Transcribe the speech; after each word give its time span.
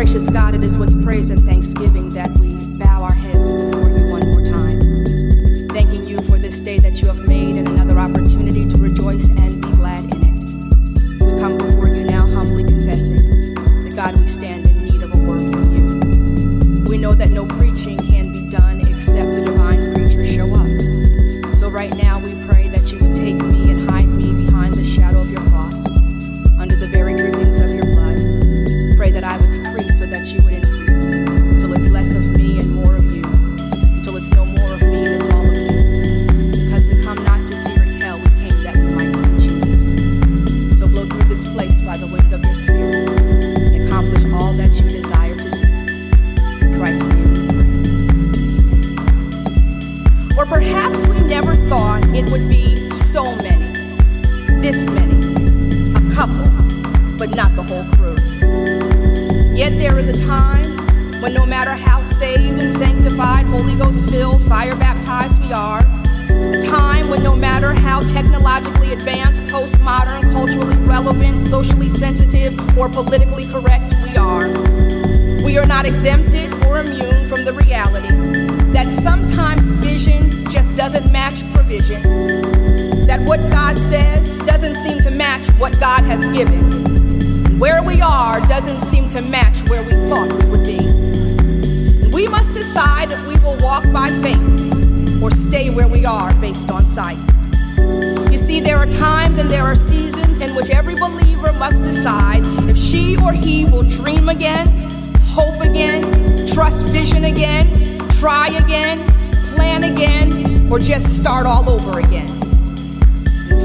Gracious 0.00 0.30
God, 0.30 0.54
it 0.54 0.64
is 0.64 0.78
with 0.78 1.04
praise 1.04 1.28
and 1.28 1.38
thanksgiving 1.44 2.08
that 2.14 2.30
we 2.38 2.54
bow 2.78 3.02
our 3.02 3.12
heads. 3.12 3.39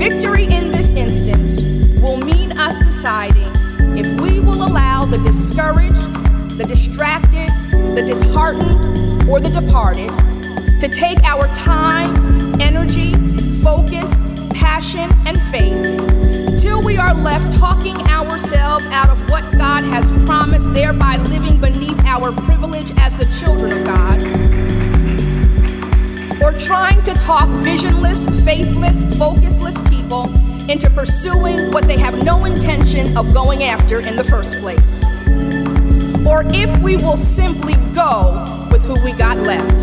Victory 0.08 0.44
in 0.44 0.72
this 0.72 0.92
instance 0.92 1.64
will 2.00 2.18
mean 2.18 2.52
us 2.60 2.78
deciding 2.78 3.50
if 3.98 4.06
we 4.22 4.40
will 4.40 4.64
allow 4.64 5.04
the 5.04 5.18
discouraged, 5.18 5.96
the 6.60 6.64
distracted, 6.64 7.50
the 7.96 8.04
disheartened, 8.06 9.28
or 9.28 9.40
the 9.40 9.50
departed 9.50 10.12
to 10.80 10.88
take 10.88 11.18
our 11.24 11.48
time, 11.56 12.14
energy, 12.62 13.14
focus, 13.64 14.14
passion, 14.54 15.10
and 15.26 15.42
faith 15.50 16.62
till 16.62 16.84
we 16.84 16.98
are 16.98 17.16
left 17.16 17.58
talking 17.58 17.98
ourselves 18.10 18.86
out 18.90 19.10
of 19.10 19.20
what 19.28 19.44
God 19.58 19.84
has 19.86 20.06
promised, 20.28 20.72
thereby 20.76 21.18
living 21.18 21.60
beneath 21.60 22.00
our 22.06 22.32
privilege 22.44 22.92
as 22.98 23.18
the 23.18 23.26
children 23.40 23.72
of 23.74 23.84
God. 23.84 24.22
Or 26.44 26.54
trying 26.60 27.02
to 27.02 27.14
talk 27.16 27.50
visionless, 27.64 28.28
faithless, 28.46 29.02
focusless 29.18 29.85
people 30.06 30.26
into 30.70 30.90
pursuing 30.92 31.72
what 31.72 31.86
they 31.86 31.98
have 31.98 32.24
no 32.24 32.46
intention 32.46 33.18
of 33.18 33.34
going 33.34 33.64
after 33.64 34.00
in 34.00 34.16
the 34.16 34.24
first 34.24 34.62
place. 34.62 35.04
Or 36.28 36.44
if 36.54 36.70
we 36.84 36.96
will 36.98 37.18
simply 37.18 37.74
go 37.96 38.46
with 38.72 38.84
who 38.84 38.94
we 39.04 39.14
got 39.18 39.38
left. 39.38 39.80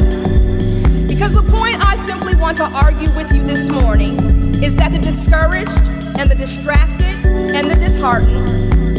Because 1.08 1.34
the 1.34 1.46
point 1.50 1.76
I 1.84 1.96
simply 1.96 2.36
want 2.36 2.56
to 2.58 2.64
argue 2.64 3.08
with 3.16 3.32
you 3.32 3.42
this 3.42 3.68
morning 3.68 4.14
is 4.62 4.76
that 4.76 4.92
the 4.92 4.98
discouraged 4.98 5.70
and 6.18 6.30
the 6.30 6.36
distracted 6.36 7.26
and 7.54 7.68
the 7.68 7.76
disheartened 7.76 8.46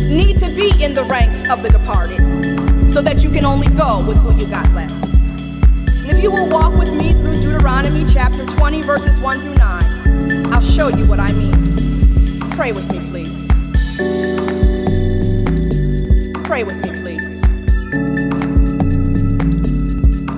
need 0.09 0.37
to 0.39 0.47
be 0.55 0.71
in 0.83 0.93
the 0.93 1.03
ranks 1.03 1.49
of 1.49 1.63
the 1.63 1.69
departed 1.69 2.19
so 2.91 3.01
that 3.01 3.23
you 3.23 3.29
can 3.29 3.45
only 3.45 3.67
go 3.69 4.05
with 4.07 4.17
who 4.17 4.35
you 4.35 4.49
got 4.49 4.69
left. 4.71 4.93
And 6.03 6.17
if 6.17 6.21
you 6.21 6.31
will 6.31 6.49
walk 6.49 6.77
with 6.77 6.93
me 6.97 7.13
through 7.13 7.35
Deuteronomy 7.35 8.03
chapter 8.11 8.45
20, 8.45 8.81
verses 8.81 9.19
1 9.19 9.39
through 9.39 9.55
9, 9.55 9.82
I'll 10.53 10.61
show 10.61 10.87
you 10.87 11.07
what 11.07 11.19
I 11.19 11.31
mean. 11.33 11.51
Pray 12.51 12.73
with 12.73 12.91
me, 12.91 12.99
please. 13.09 13.47
Pray 16.43 16.63
with 16.63 16.79
me, 16.85 16.91
please. 17.01 17.41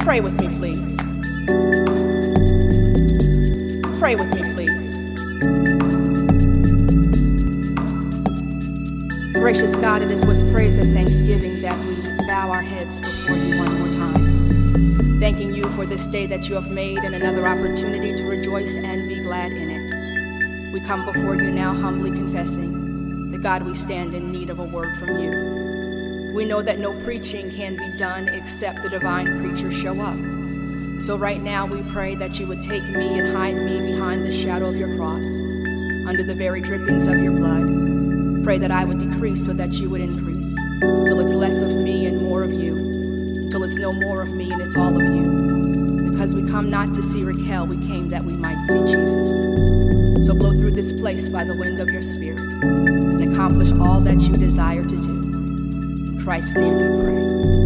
Pray 0.06 0.22
with 0.22 0.40
me, 0.40 0.48
please. 0.48 0.98
Pray 4.00 4.16
with 4.16 4.34
me, 4.34 4.44
please. 4.54 4.96
Gracious 9.34 9.76
God, 9.76 10.02
it 10.02 10.10
is 10.12 10.26
with 10.26 10.50
praise 10.54 10.78
and 10.78 10.94
thanksgiving 10.94 11.62
that 11.62 11.78
we 11.80 12.26
bow 12.26 12.50
our 12.52 12.62
heads 12.62 13.00
before 13.00 13.36
you 13.36 13.58
one 13.58 13.74
more 13.80 14.12
time. 14.14 15.20
Thanking 15.20 15.54
you 15.54 15.70
for 15.72 15.86
this 15.86 16.08
day 16.08 16.26
that 16.28 16.48
you 16.48 16.56
have 16.56 16.72
made 16.72 17.00
and 17.00 17.16
another 17.16 17.46
opportunity 17.46 18.16
to 18.16 18.24
rejoice 18.24 18.78
and 18.78 19.10
be 19.10 19.20
glad 19.20 19.52
in 19.52 19.72
it. 19.72 19.85
We 20.76 20.82
come 20.82 21.06
before 21.06 21.36
you 21.36 21.52
now 21.52 21.74
humbly 21.74 22.12
confessing 22.12 23.32
that 23.32 23.42
God, 23.42 23.62
we 23.64 23.74
stand 23.74 24.14
in 24.14 24.30
need 24.30 24.50
of 24.50 24.60
a 24.60 24.66
word 24.66 24.94
from 25.00 25.18
you. 25.18 26.34
We 26.36 26.44
know 26.44 26.62
that 26.62 26.80
no 26.80 26.92
preaching 27.06 27.50
can 27.50 27.78
be 27.78 27.96
done 27.96 28.28
except 28.28 28.84
the 28.84 28.90
divine 28.90 29.40
preacher 29.40 29.72
show 29.72 29.98
up. 30.02 30.18
So 31.02 31.16
right 31.16 31.40
now 31.40 31.66
we 31.66 31.82
pray 31.94 32.16
that 32.16 32.42
you 32.42 32.48
would 32.48 32.62
take 32.62 32.84
me 32.90 33.18
and 33.20 33.34
hide 33.34 33.56
me 33.56 33.94
behind 33.94 34.26
the 34.26 34.34
shadow 34.34 34.68
of 34.68 34.76
your 34.76 34.94
cross, 34.98 35.40
under 36.10 36.24
the 36.24 36.36
very 36.36 36.60
drippings 36.60 37.08
of 37.08 37.22
your 37.22 37.32
blood. 37.32 38.44
Pray 38.44 38.58
that 38.58 38.70
I 38.70 38.84
would 38.84 38.98
decrease 38.98 39.46
so 39.46 39.54
that 39.54 39.72
you 39.76 39.90
would 39.92 40.02
increase, 40.02 40.54
till 40.82 41.22
it's 41.22 41.34
less 41.34 41.62
of 41.62 41.74
me 41.74 42.06
and 42.06 42.22
more 42.22 42.44
of 42.44 42.52
you, 42.52 43.50
till 43.50 43.64
it's 43.64 43.78
no 43.78 43.94
more 43.94 44.22
of 44.22 44.34
me 44.34 44.52
and 44.52 44.62
it's 44.62 44.76
all 44.76 44.94
of 44.94 45.16
you. 45.16 45.45
Because 46.26 46.42
we 46.42 46.50
come 46.50 46.72
not 46.72 46.92
to 46.96 47.04
see 47.04 47.22
Raquel, 47.22 47.68
we 47.68 47.78
came 47.86 48.10
that 48.10 48.24
we 48.24 48.34
might 48.34 48.58
see 48.66 48.82
Jesus. 48.82 50.26
So 50.26 50.34
blow 50.34 50.54
through 50.54 50.72
this 50.72 50.92
place 50.92 51.30
by 51.30 51.44
the 51.44 51.56
wind 51.56 51.80
of 51.80 51.92
your 51.92 52.02
spirit 52.02 52.42
and 52.42 53.32
accomplish 53.32 53.72
all 53.74 54.00
that 54.00 54.20
you 54.22 54.34
desire 54.34 54.84
to 54.84 54.98
do. 54.98 55.12
In 55.12 56.20
Christ's 56.24 56.56
name 56.56 56.78
we 56.78 57.04
pray. 57.04 57.65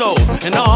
Souls 0.00 0.44
and 0.46 0.54
all 0.54 0.69